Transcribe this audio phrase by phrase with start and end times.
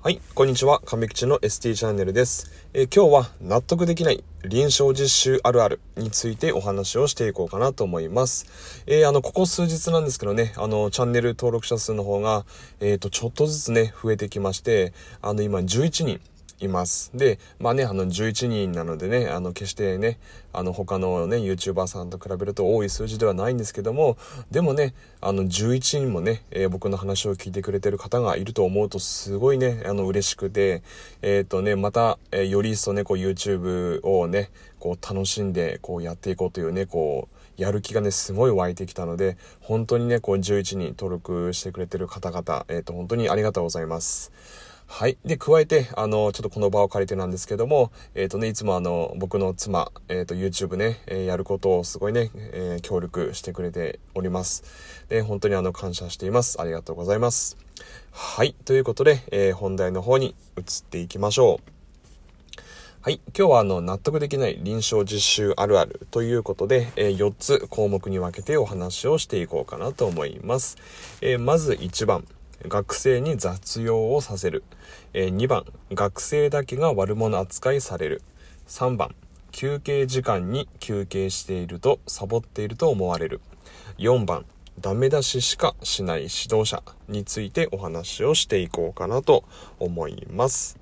[0.00, 0.80] はい、こんにちは。
[0.84, 8.84] 亀吉の ST チャンネルです、えー、今日は納得できない臨床実習あるあるについてお話をしていこうかなと思います。
[8.86, 12.46] えー、あの、ここ数日なんですけどね、あの、チャンネル登録者数の方が、
[12.78, 16.20] えっ、ー、と、ちょっとずつね、増えてきまして、あの、今11人
[16.60, 17.10] います。
[17.14, 20.18] で、まあね、あの、11人なのでね、あの、決してね、
[20.52, 24.16] あの、他のね、YouTuber さんと比べると多い数字ではないんですけども、
[24.50, 30.82] でもね、あの、11人もね、えー、僕の話を聞いてくれてる方がいると思うと、すごいね、あの、嬉しくて、
[31.22, 44.32] えっ、ー、とね、また、えー、より一層ね、こう、YouTube をね、こう、楽しんで、こう、やっていこうというね、こう、やる気がね、すごい湧いてきたので、本当にね、こう、11人登録してくれてる方々、えっ、と、本当にありがとうございます。
[44.90, 45.18] はい。
[45.22, 54.64] で、加えて、あの、ちょっとこの場を借りてなんですけども、えっ、ー、とね、いつもあの、僕の妻、えっ、ー、と、YouTube ね、えー、やることをすごいね、え協力してくれております。
[55.10, 56.60] で、本当にあの、感謝しています。
[56.60, 57.58] ありがとうございます。
[58.12, 58.54] はい。
[58.64, 62.60] ということで、え本題の方に移っていきましょう。
[63.02, 63.20] はい。
[63.36, 70.78] 今日はあの、納得できない臨床実習あるあるということで、え4つ項目に分けてお話をしていこうかなと思います。
[71.20, 72.24] えまず1番。
[72.66, 74.64] 学生に雑用をさせる。
[75.12, 78.22] えー、2番、学生だけが悪者扱いされる。
[78.66, 79.14] 3番、
[79.52, 83.40] 休憩時間に休憩しているとサボっていると思われる。
[83.98, 84.44] 4番、
[84.80, 89.44] ダメ出ししかしない指導者についてお話をしていこうかなと
[89.78, 90.78] 思います。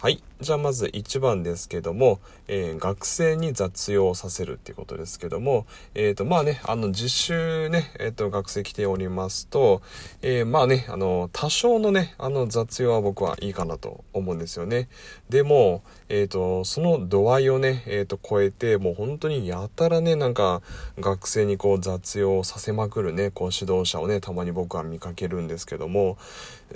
[0.00, 0.22] はい。
[0.42, 9.82] じゃあまず1番ですけども、えー、学生に雑用させるっていうことですけども、えっ、ー、と、まあね、あの、実習ね、えっ、ー、と、学生来ておりますと、
[10.20, 14.88] えまあね、あの、多少のね、あの、雑用は僕はいいかなと思うんですよね。
[15.28, 20.60] でも、えっ、と、その度合いをね、えっ、と、超えて、もう本当にやたらね、なんか、
[20.98, 26.18] 学生にこう、雑用させまくるね、こう、指導者をね、たまに僕は見かけるんですけども、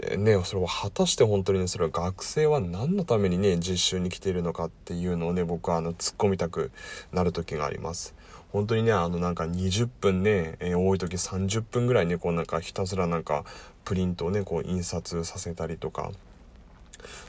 [0.03, 6.71] えね、それは果たして本当にね、それは学生は何のためにね、実習に来ているのかっていうのをね、僕はあの、突っ込みたく
[7.13, 8.15] なる時があります。
[8.53, 13.45] 本当にね、あのなんか20分ね、えー、多い時30分ぐらいね、こうなんかひたすらなんか
[13.85, 16.11] プリントをね、こう印刷させたりとか、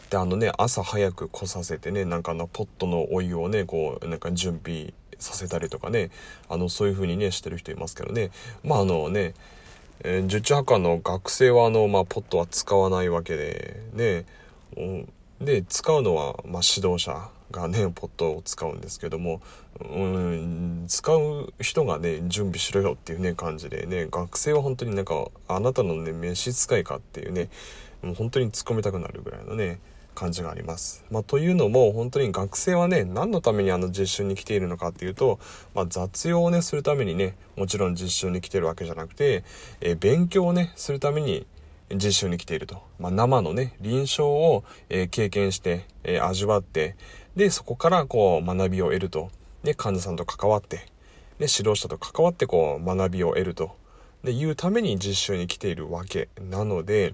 [0.10, 6.12] で、あのね、朝早く来させてね、なんかあのポットのお湯をね、こうなんか準備させたりとかね、
[6.48, 8.32] あのそういう風にね、してる人いますけどね、
[8.64, 9.34] まああのね、
[10.04, 14.26] えー、受注派の学生はあの、まあ、ポットは使わないわけで、ね、
[15.42, 19.42] で、使うのは、まあ、指導者がね、ポットを使うんですけども、
[19.80, 27.50] うん、使う人がね、準備しろよっていうね、感じでね、学生は本当になんか、あなたのね、召使いかっていうね、
[28.02, 29.80] もう本当に突っ込みたくなるぐらいのね、
[30.18, 31.06] 感じがあります。
[31.12, 35.40] まあ、というのも、本当に学生はね、何のためにあの実習に来ているのかっていうと、
[35.76, 39.44] まあ、雑用をね、するためにね、もちろん実習に来てるわけじゃなくて、
[39.80, 41.46] え、勉強をね、するために、
[41.94, 42.82] 実習に来ていると。
[43.00, 46.96] まあ、生のね、臨床を、え、経験して、え、味わって、
[47.36, 49.30] で、そこからこう学びを得ると。
[49.64, 50.78] で、患者さんと関わって、
[51.40, 53.76] で、指導者と関わってこう学びを得ると。
[54.24, 57.14] で、いうために実習に来ているわけなので、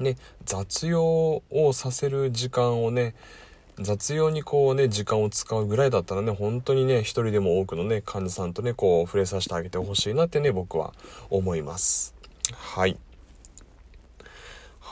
[0.00, 3.14] ね、雑用をさせる時間をね、
[3.78, 10.94] 雑用にこうね、時間を使うぐらいだったらね、本当にね、一人でも多くのね、患者さんとね、こう、触れさせてあげてほしいなってね、僕は
[11.28, 12.14] 思います。
[12.52, 12.96] はい。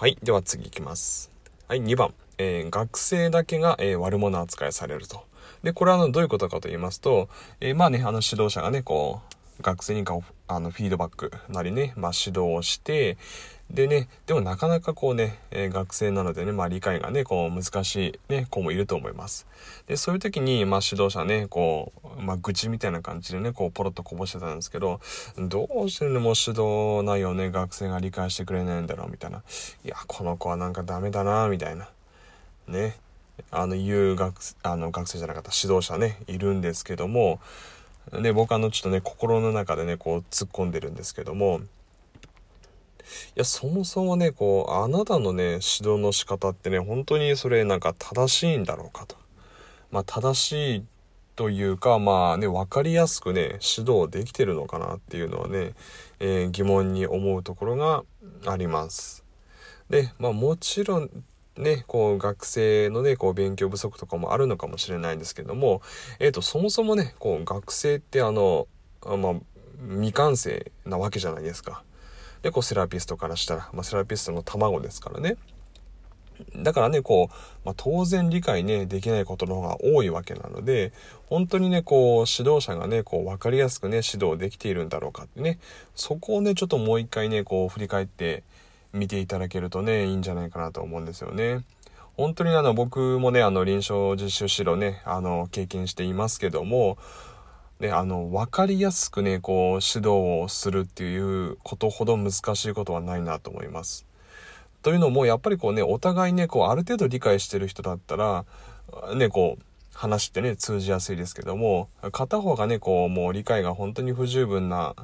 [0.02, 0.18] はい。
[0.20, 1.30] では次いきます。
[1.68, 1.80] はい。
[1.80, 2.12] 2番。
[2.36, 5.22] えー、学生だけが、えー、悪者扱いされると。
[5.62, 7.28] で、これはあの、どういうことかと言いますと、
[7.60, 9.20] えー、まあね、あの指導者がね、こ
[9.60, 10.18] う、学生にか
[10.48, 13.16] あのフィードバックなりね、まあ、指導をして、
[13.72, 19.46] でね、でもなかなかこうね、えー、学生なのでね、まあ理解がね、こう難しいね、子もいると思います。
[19.86, 25.00] で、そういう時に、まあ指導者ね、こう、まあ愚痴みたいな感じでね、こうポロッとこぼしてたんですけど、
[25.38, 29.42] どうしてでも指導内容ね、学生が理解してくれないんだろうみたいな。
[29.86, 31.88] いや、この子はなんかダメだな、みたいな。
[32.68, 32.98] ね。
[33.50, 37.40] あの、言う学、あの、学生じゃなかった指導者ね、いるんですけども、
[38.12, 41.62] ね、僕あの、ちょっとね、心の中でね、こう突っ込んでるんですけども、
[43.36, 49.16] いや、そもそもね、こう、あなたのね、指導の仕方ってね、本当にそれなんか正しいんだろうかと。
[49.90, 50.84] まあ、正しい
[51.34, 55.74] というか、まあね、わかりやすくね、指導できてるのかなっていうのはね、
[56.20, 58.04] えー、疑問に思うところが
[58.46, 59.24] あります。
[59.88, 61.10] で、まあもちろん、
[61.56, 65.82] ね、こう学生のね、こう勉強不足とかもあるのかもしれないんですけども、
[66.18, 68.68] えっ、ー、と、そもそもね、こう学生ってあの、
[69.04, 69.34] あまあ、
[69.90, 71.82] 未完成なわけじゃないですか。
[72.42, 75.36] で、こうセラピストからしたら、まあ、セラピストの卵ですからね。
[76.56, 77.34] だからね、こう、
[77.64, 80.92] まあ、当然理解ね、できないことの方が多いわけなので、
[81.26, 85.60] 本当にね、こう、指導者がね、こう、わかりやすくね、指導できているんだろうかってね、
[85.94, 88.42] そこをね、ちょっともう一回ね、こう、振り返って、
[88.92, 91.64] 見ていただけるとね、いいんじゃないかなと思うんですよね。
[92.16, 96.98] 本当にあの、僕もね、あの、臨床実習指導ね、あの、経験していますけども、
[97.82, 104.06] ね、あの、分かりやすくね、こう、指導をするっていうことほど難しいことはないなと思います。
[104.82, 108.44] というのも、やっぱりこうね、お互いね、こう、ある程度理解してる人だったら、
[109.16, 109.62] ね、こう、
[109.92, 114.94] 話ってね、通じやすいですけども、片方がね、こう、もう理解が本当に不十分な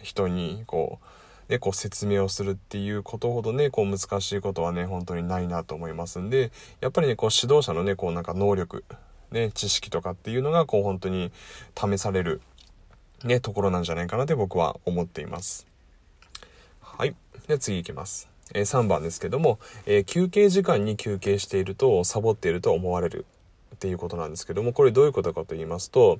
[0.00, 1.00] 人に、こ
[1.48, 8.84] う、ね、こう説明をするっていうことほどね、こう難しいことはね、本当にないなと思いますんで、やっぱりね、こう指導者のね、こうなんか能力、
[9.30, 11.32] ね、知識とかっていうのが、こう本当に
[11.76, 12.40] 試される、
[13.24, 15.66] ね、ところなんじゃないかなって僕は思っています。
[16.80, 17.14] はい。
[17.46, 18.28] で、次行きます。
[18.54, 23.26] えー、3番ですけども、えー、休憩時間に休憩しているとサボっていると思われる
[23.74, 26.18] っていうことなんですけども、これどういうことかと言いますと、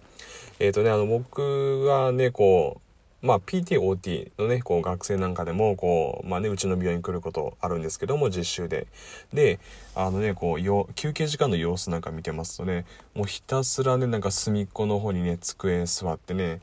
[0.61, 2.88] えっ、ー、とね、あの、僕がね、こう、
[3.20, 8.86] まあ、PT、OT のね、こう、学生なんかでも、こう、まあね、うちの病院来ることあるんですけども、実習で。
[9.32, 9.58] で、
[9.96, 16.60] あのね、こう、よ休憩時間の様子なんか見てますとね、もうひたすらね、なんか隅っこの方にね、机座ってね、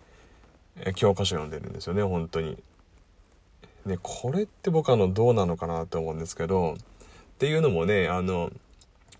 [0.96, 2.58] 教科書読んでるんですよね、本当に。
[3.86, 8.50] ね、これって僕あの、どうなのかなと思うんですけど、っていうのもね、あの、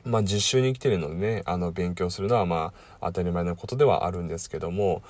[0.06, 5.04] まあ実習に来てるのでね、あの、勉強するのはまあ当たり前のことではあるんですけども、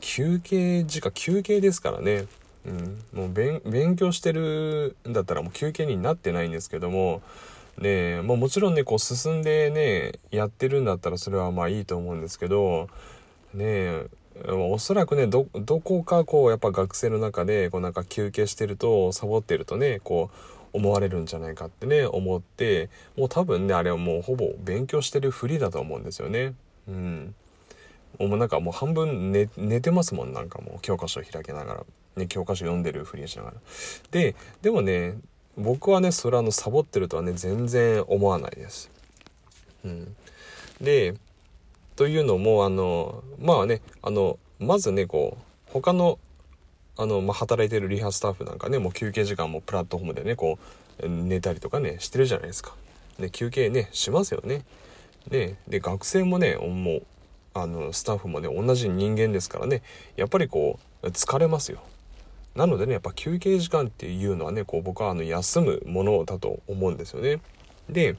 [0.00, 2.26] 休憩時間、休憩ですからね、
[2.66, 7.22] うん、もう勉強してるんだったらもう休憩になってないんですけども、
[7.78, 12.88] ねももちろんね、こう進んでね、やってるんだったらそれはまあいいと思うんですけど、
[13.54, 14.04] ね
[14.48, 20.30] おそらくねどこかこうやっぱ学生の中でこうなんか休憩してるとサボってるとねこ
[20.72, 26.54] う思われるんじゃないかってね思ってもう多分ねあれはもうほぼ勉強してるふりだと思うんですよね。
[26.88, 27.34] うん。
[28.18, 31.84] もうなんかもう半分寝寝てますもんなんかもう教科書開けながら、
[32.16, 33.56] ね、教科書読んでるふりしながら。
[34.10, 35.14] ででもね
[35.56, 38.90] 僕はねそれはあのサボってるとはね全然思わないです。
[39.84, 40.16] うん、
[40.80, 41.14] で
[42.00, 46.18] というのも、あの、まあね、あの、まずね、こう、他の、
[46.96, 50.58] あの、まあ、働いてるリハスタッフなんかね、もう休憩時間もプラットフォームでね、こ
[51.02, 52.74] う、寝たりとかね、してるじゃないですか。
[53.18, 54.64] で、休憩ね、しますよね。
[55.28, 57.02] で、で、学生もね、もう、
[57.54, 59.82] あの、スタッフもね、同じ人間ですからね、
[60.16, 61.80] やっぱりこう、疲れますよ。
[62.54, 67.40] なのでね、やっぱ休憩時間っていうのはね、こう、僕はあの、休むものだと思うんですよね。
[67.88, 68.16] で、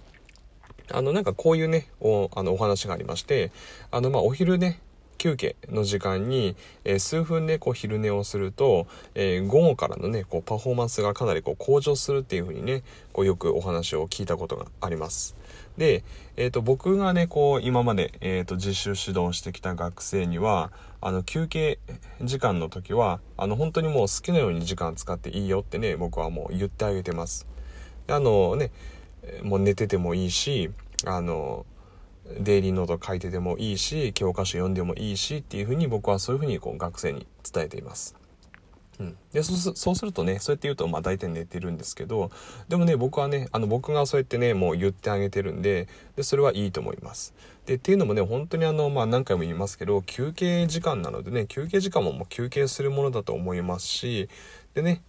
[0.91, 3.51] あの、なんかこういうね、お、あの、お話がありまして、
[3.91, 4.81] あの、まあ、お昼ね、
[5.21, 12.81] 休憩の時間に、えー、数分ね、こう昼寝をすると、えー、午後からのね、こうパフォーマンスがかなりこう向上するっていう風にね、
[13.13, 15.35] こうよくお話を聞いたことがあります。
[15.77, 16.03] で、
[16.37, 21.79] えっ、ー、と、僕がね、こう今まで、えっ、と、実習指導してきた学生には、あの、休憩
[22.21, 27.47] 時間の時は、あの、本当にもう好きなように時間使っていいよってね、僕はもう言ってあげてます。
[28.07, 28.71] あのね、
[29.43, 30.71] もう寝ててもいいし、
[31.05, 31.65] あの、
[32.39, 38.20] デイリーノート書いててもいいし、教科書読んでもいいしっていうふうに僕はそういうふうにこう学生に伝えています。
[39.01, 42.29] うん、でそうするとねそうやって言うとまあ大体寝てるんですけど
[42.69, 47.33] でもね僕はねあの僕がそうやってねもう言ってあげてるんででそれはいいと思います。
[47.65, 54.29] でっていうのもね本当にあのまあ何回も言いますけど休憩時間なのでね休憩時間ももう休憩するものだと思いますし
[54.73, 55.01] でね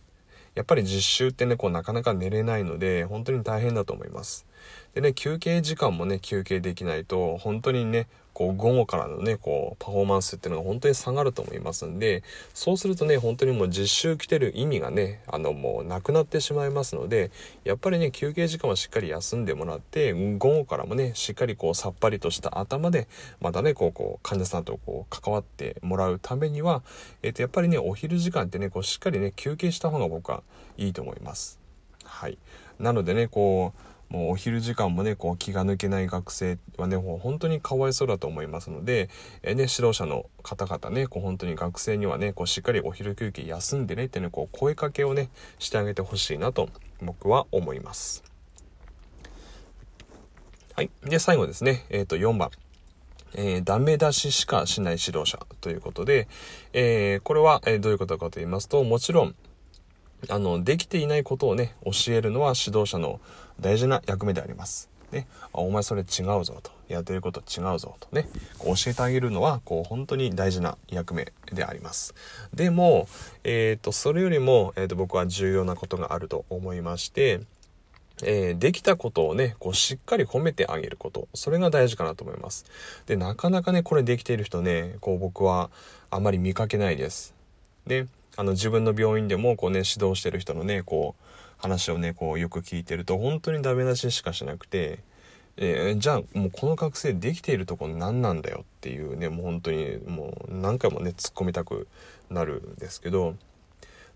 [0.55, 4.47] やっぱり実習ってねこうなかなか寝れないので本当に大変だと思います。
[4.94, 12.23] でね、休憩時間もね、休憩できないと、本当にね、こう、午後からのね、こう、パフォーマンスっていうのが本当に下がると思いますんで、
[12.54, 17.31] そうするとね、本当にもう実習来てる意味がね、あの、もうなくなってしまいますので、
[17.64, 23.07] やっぱりね、休憩時間はしっかり休んでもらって、午後からもね、しっかりこう、さっぱりとした頭で、
[23.40, 26.83] またね、こう、こう、患者さんとこう、関わってもらうためには、
[27.23, 30.42] えっ、と、やっぱりね、お昼時間ってね、こう、しっかりね、休憩した方が僕は
[30.78, 31.61] いいと思います。
[32.04, 32.38] はい。
[32.78, 39.09] なのでね、こう、もうお昼時間もね、こう気が抜けない学生はね、もう本当にかわいそうだと思いますので、
[39.42, 46.69] えー、ね、指導者の方々ね、こう本当に学生にはね、こうしっかりお昼休憩休んでねってね、こう声かけをね、してあげてほしいなと
[47.00, 48.23] 僕は思います。
[50.75, 50.90] はい。
[51.04, 52.50] で、最後ですね、えっ、ー、と4番。
[53.35, 56.28] えー、ダメ出ししかしない指導者ということで、
[56.75, 59.35] えー、これは、えー、どういうことかと言いますと、もちろん、
[60.29, 63.21] あの、できていないことをね、教えるのは指導者の
[63.61, 64.91] 大事な役目であります。
[65.11, 66.73] ね、あお前それ違うぞと。
[66.88, 68.29] やってること違うぞとね、
[68.62, 72.14] 教えてあげるのは、こう本当に大事な役目であります。
[72.55, 73.09] でも、
[73.45, 77.41] えっ、ー、と、それよりも、えっ、ー、と、僕は重要なことがあると思いまして、
[78.25, 81.29] えー、できたことをね、こうしっかり褒めてあげること。
[81.35, 82.67] それが大事かなと思います。
[83.07, 85.71] で、なかなかね、これできている人ね、こう僕は
[86.11, 87.35] あまり見かけないです。
[87.87, 91.25] で、あの自分の病院でもこうね、指導してる人のね、こう、
[91.59, 94.99] 話をね、こうよく聞いてると、本当にダメ出ししかしなくて、
[95.57, 101.87] えー、じゃあもうこの学生できているとこ何なんだよっていうね、もう本当にもう何回もね、突っ込みたく
[102.31, 103.37] なるんですけど、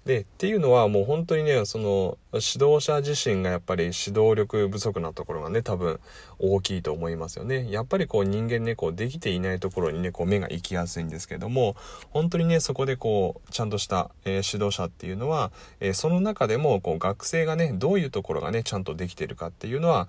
[0.07, 5.99] でっていうのはもう本当にねその指導者自身がやっぱり指導力不足なところがね多分
[6.39, 11.75] 大きいと思いますよねやっぱりこう人間ねこうできていないところにねこう目が行きやすいんですけども
[12.11, 20.07] 本当にねそこでこうちゃんとした、えー、指導者っていうのは、えー、その中でもこう学生がねどういうところがねちゃんとできてるかっていうのは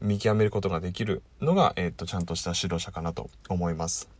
[0.00, 4.17] 見極めることができるのが、えー、っとちゃんとした指導者かなと思います。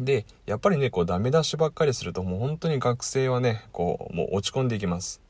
[0.00, 5.20] で、やっぱりね、こうダメ出しばっかりするともう本当に学生はね、こう、もう落ち込んでいきます。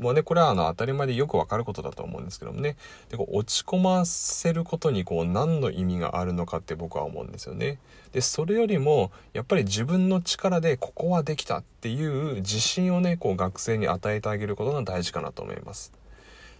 [0.00, 2.76] もうね、これはあの当たり前でよくわかることだと思うんですけどもね。
[3.10, 7.78] で、こう落ち込ませることにこう何の意味があるのかって僕は思うんですよね。
[8.12, 15.92] で、それよりも、やっぱり自分の力でここはできたっていう自信をね、こう学生に与えてあげることが大事かなと思います。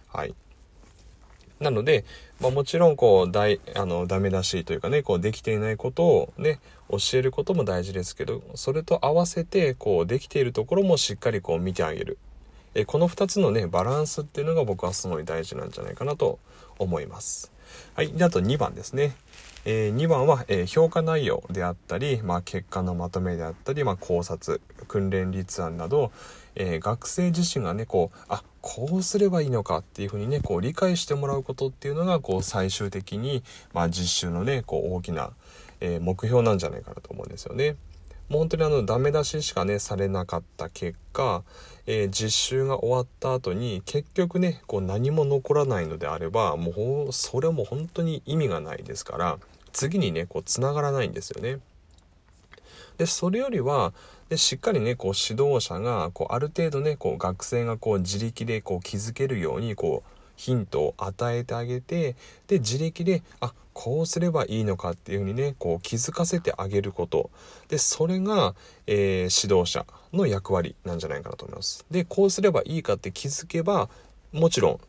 [0.07, 0.35] はい。
[1.61, 2.03] なので、
[2.41, 12.17] まあ、もちろんこう大あのダメ出しというかねこうできていないことをね教えることも大事ですけどそれと合わせてこうできているところもしっかりこう見てあげる
[12.73, 16.39] えこの2つのねバランスっていうのが僕はすごい大事なんじゃないかなと
[16.79, 17.51] 思います。
[17.93, 18.11] はい。
[18.11, 19.15] で、あと2番ですね。
[19.63, 26.11] えー、2番は、えー、評価内容であったり、まあ、結果のまとめであったり、まあ、考察、訓練立案など、
[26.55, 35.31] えー、学生自身がね、こう、あ、こうすればいいのかっていうふうにね、こう理解してもらうことっていうのが、こう最終的に、まあ、実習のね、こう大きな、
[35.79, 37.75] え目標なんじゃないかなと思うんですよね。
[38.31, 41.43] もう本当にあのダメ出ししかねされなかった結果、
[41.85, 49.37] えー、実習が終わった後に結局ねこう何も残らないのであればもうそれも本当に意味がないですから
[49.73, 51.59] 次にねこうつながらないんですよね。
[52.97, 53.93] でそれよりは
[54.29, 62.15] でしっかりねこう指導者がこうある程度ねこう学生がこう自力でこう気づけるようにこうヒントを与えてあげて
[62.47, 67.29] で自力であこうすればいいのかっていうふうにねこう気づかせてあげること
[67.67, 68.55] でそれが、
[68.87, 71.85] えー、指導者の役割なんじゃないかなと思います。
[71.91, 73.89] でこうすればいいかって気づけば
[74.31, 74.79] もちろん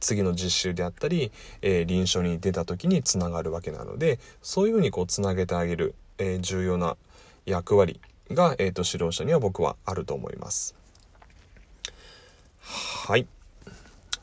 [0.00, 6.96] 次の実習であったり、えー、臨床に出た時につながるわけなのでそういうふうにこうつなげてあげる、えー、重要な
[7.46, 10.74] 役割が、えーと指導者には僕はあると思います。
[12.60, 13.26] はい。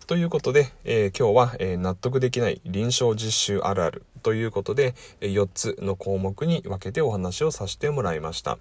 [0.08, 8.58] ということで、えー、今日は、えー、納得できない臨床実習あるあるということで、え、4つの項目に分けてお話をさせてもらいました。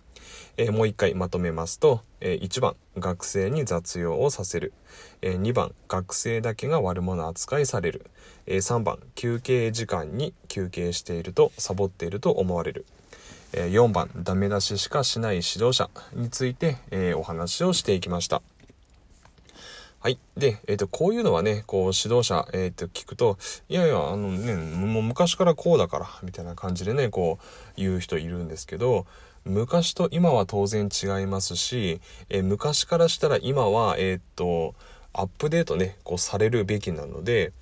[0.58, 4.74] えもう一回まとめますと、え1番、学生に雑用をさせる。
[5.22, 8.10] え2番、学生だけが悪者扱いされる。
[8.46, 12.84] え3番、休憩時間に休憩しているとサボっていると思われる。
[13.52, 18.42] 4番、ダメ出ししかしない指導者について、えお話をしていきました。
[20.00, 20.18] はい。
[20.36, 23.36] で、えっ、ー、と、こういうのはね、こう、指導者、えっ、ー、と、聞くと、
[23.68, 29.06] いやいや、あのね、もう昔からこうだから、みたいな感じでね、こう、言う人いるんですけど、
[29.44, 34.76] 昔と今は当然違いますし、えー、昔からしたら今は、えっ、と、
[35.12, 37.52] アップデートね、こう、されるべきなので、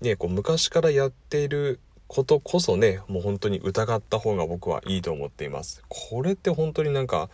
[0.00, 1.78] ね、こう、昔からやっている
[2.12, 5.82] ことこそね、もう本当に疑った方が僕はいいと思っています。
[5.88, 7.30] これって本当になんか、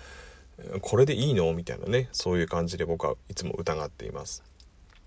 [0.82, 4.44] これでいいのみたいなね、そういう感じで僕はいつも疑っています。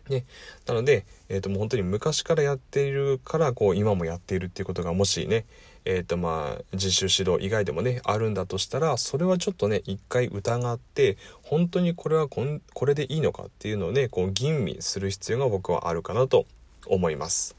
[0.09, 0.25] ね。
[0.65, 5.45] なので、えっ、ー、ともう本当に昔からやっているから、こう今もやっているっていうことがもしね、
[5.85, 16.45] えっ、ー、とまあ、実習指導以外でもね、あるんだとしたら、それはちょっとね、一回疑って、本当にこれはこんこれでいいのかっていうのをね、こう吟味する必要が僕はあるかなと
[16.87, 17.55] 思います。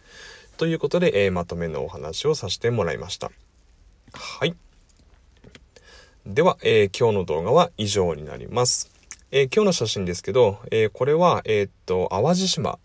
[0.57, 3.31] ということで、えー、まとめのお話をさせてもらいました。
[4.13, 4.55] はい。
[6.27, 8.91] では、えー、今日の動画は以上になります。
[9.31, 12.79] えー、今日の写真ですけど、え、これは、えっと、淡路島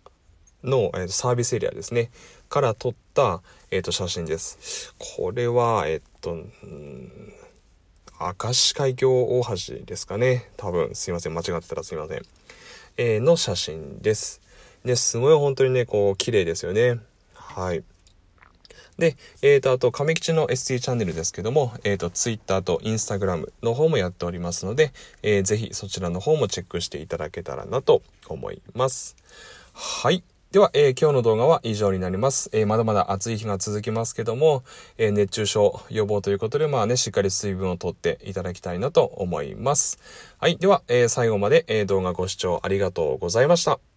[0.63, 2.09] の、えー、サービスエリアですね、
[2.50, 4.95] から撮った、えっと、写真です。
[4.97, 6.36] これは、えっと、
[8.19, 10.50] 明石海峡大橋ですかね。
[10.57, 11.33] 多分、すいません。
[11.33, 12.24] 間違ってたらすいません。
[12.97, 14.41] えの写真です。
[14.83, 17.00] で、すごい本当にね、こう、綺麗ですよね。
[17.58, 17.84] はい。
[19.00, 29.16] で、えっ、ー、と、あと、亀吉の ST チャンネルですけども、えっ、ー、と、Twitter と Instagram の方もやっておりますので、えー、ぜひそちらの方もチェックしていただけたらなと思います。
[29.74, 30.24] はい。
[30.52, 32.52] では、えー、今日の動画は以上になります。
[32.54, 34.64] えー、まだまだ暑い日が続きますけども、
[35.00, 39.98] えー、熱中症予防ということで、まあね、しっかり水分をとっていただきたいなと思います。
[40.38, 40.58] はい。
[40.58, 43.97] では、え最後まで、え動画ご視聴ありがとうございました。